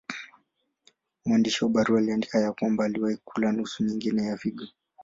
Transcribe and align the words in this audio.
Mwandishi 1.25 1.63
wa 1.63 1.69
barua 1.69 1.99
aliandika 1.99 2.39
ya 2.39 2.51
kwamba 2.51 2.85
aliwahi 2.85 3.17
kula 3.25 3.51
nusu 3.51 3.83
nyingine 3.83 4.23
ya 4.25 4.37
figo. 4.37 4.65